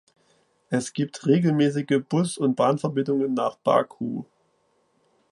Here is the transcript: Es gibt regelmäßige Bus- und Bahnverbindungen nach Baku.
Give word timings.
Es 0.71 0.93
gibt 0.93 1.27
regelmäßige 1.27 1.99
Bus- 2.09 2.39
und 2.39 2.55
Bahnverbindungen 2.55 3.35
nach 3.35 3.57
Baku. 3.57 4.25